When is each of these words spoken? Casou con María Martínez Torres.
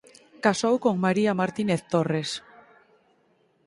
Casou 0.45 0.75
con 0.85 0.95
María 1.05 1.37
Martínez 1.41 1.81
Torres. 1.93 2.29